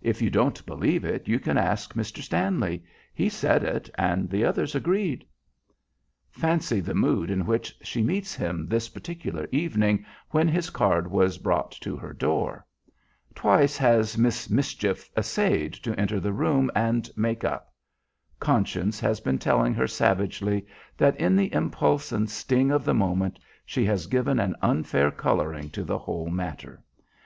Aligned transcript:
If 0.00 0.22
you 0.22 0.30
don't 0.30 0.64
believe 0.64 1.04
it, 1.04 1.28
you 1.28 1.38
can 1.38 1.58
ask 1.58 1.92
Mr. 1.92 2.22
Stanley. 2.22 2.82
He 3.12 3.28
said 3.28 3.62
it, 3.62 3.90
and 3.98 4.30
the 4.30 4.42
others 4.42 4.74
agreed." 4.74 5.26
Fancy 6.30 6.80
the 6.80 6.94
mood 6.94 7.30
in 7.30 7.44
which 7.44 7.76
she 7.82 8.02
meets 8.02 8.34
him 8.34 8.66
this 8.68 8.88
particular 8.88 9.46
evening, 9.52 10.06
when 10.30 10.48
his 10.48 10.70
card 10.70 11.10
was 11.10 11.36
brought 11.36 11.72
to 11.72 11.94
her 11.94 12.14
door. 12.14 12.64
Twice 13.34 13.76
has 13.76 14.16
"Miss 14.16 14.48
Mischief" 14.48 15.10
essayed 15.14 15.74
to 15.74 15.94
enter 16.00 16.20
the 16.20 16.32
room 16.32 16.70
and 16.74 17.10
"make 17.14 17.44
up." 17.44 17.70
Conscience 18.40 18.98
has 19.00 19.20
been 19.20 19.36
telling 19.38 19.74
her 19.74 19.86
savagely 19.86 20.66
that 20.96 21.20
in 21.20 21.36
the 21.36 21.52
impulse 21.52 22.12
and 22.12 22.30
sting 22.30 22.70
of 22.70 22.82
the 22.86 22.94
moment 22.94 23.38
she 23.66 23.84
has 23.84 24.06
given 24.06 24.38
an 24.40 24.56
unfair 24.62 25.10
coloring 25.10 25.68
to 25.68 25.84
the 25.84 25.98
whole 25.98 26.30
matter. 26.30 26.82